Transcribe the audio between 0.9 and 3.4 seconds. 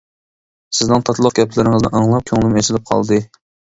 تاتلىق گەپلىرىڭىزنى ئاڭلاپ كۆڭلۈم ئېچىلىپ قالدى.